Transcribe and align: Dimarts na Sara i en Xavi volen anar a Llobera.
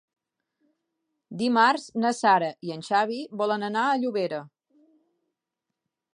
Dimarts 1.41 1.85
na 2.05 2.13
Sara 2.21 2.49
i 2.69 2.75
en 2.77 2.81
Xavi 2.91 3.21
volen 3.43 3.69
anar 3.69 3.85
a 3.87 3.95
Llobera. 4.01 4.43